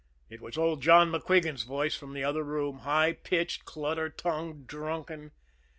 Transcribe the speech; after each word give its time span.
It 0.31 0.41
was 0.41 0.57
old 0.57 0.81
John 0.81 1.11
MacQuigan's 1.11 1.61
voice, 1.61 1.95
from 1.95 2.13
the 2.15 2.23
other 2.23 2.43
room, 2.43 2.79
high 2.79 3.13
pitched, 3.13 3.65
clutter 3.65 4.09
tongued, 4.09 4.65
drunken. 4.65 5.29